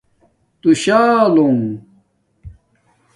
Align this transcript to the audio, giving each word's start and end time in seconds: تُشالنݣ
تُشالنݣ 0.61 1.61